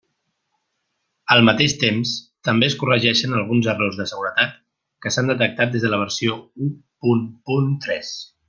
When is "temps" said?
1.83-2.13